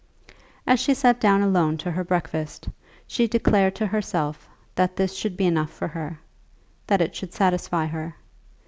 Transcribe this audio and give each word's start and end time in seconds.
As 0.65 0.79
she 0.79 0.95
sat 0.95 1.21
down 1.21 1.43
alone 1.43 1.77
to 1.77 1.91
her 1.91 2.03
breakfast, 2.03 2.67
she 3.05 3.27
declared 3.27 3.75
to 3.75 3.85
herself 3.85 4.49
that 4.73 4.95
this 4.95 5.13
should 5.15 5.37
be 5.37 5.45
enough 5.45 5.69
for 5.69 5.89
her, 5.89 6.17
that 6.87 7.01
it 7.01 7.15
should 7.15 7.33
satisfy 7.35 7.85
her. 7.85 8.15